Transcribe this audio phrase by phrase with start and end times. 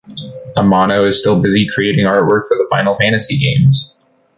[0.57, 4.11] Amano is still busy creating artwork for the Final Fantasy games.